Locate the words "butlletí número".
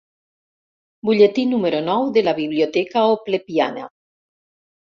1.09-1.83